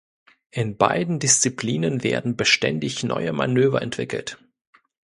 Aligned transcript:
In 0.49 0.77
beiden 0.77 1.19
Disziplinen 1.19 2.01
werden 2.01 2.35
beständig 2.35 3.03
neue 3.03 3.33
Manöver 3.33 3.83
entwickelt. 3.83 4.39